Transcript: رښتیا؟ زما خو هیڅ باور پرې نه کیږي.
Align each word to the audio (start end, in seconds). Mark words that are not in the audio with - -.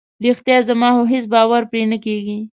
رښتیا؟ 0.25 0.57
زما 0.67 0.89
خو 0.95 1.03
هیڅ 1.13 1.25
باور 1.33 1.61
پرې 1.71 1.81
نه 1.91 1.97
کیږي. 2.05 2.37